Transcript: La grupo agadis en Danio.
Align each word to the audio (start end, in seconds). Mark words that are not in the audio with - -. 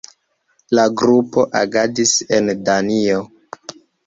La 0.79 0.85
grupo 1.01 1.43
agadis 1.59 2.15
en 2.39 2.51
Danio. 2.71 3.21